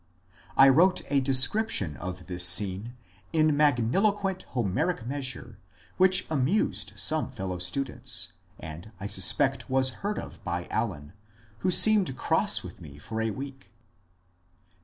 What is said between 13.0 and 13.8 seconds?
a week.